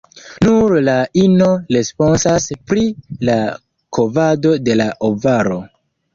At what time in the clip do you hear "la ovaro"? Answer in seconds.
4.83-5.63